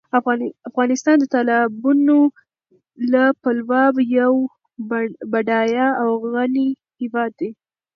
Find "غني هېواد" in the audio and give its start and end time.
6.33-7.31